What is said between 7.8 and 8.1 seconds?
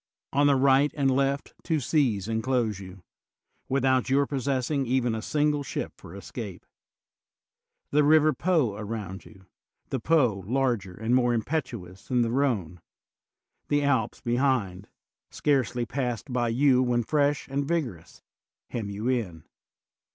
The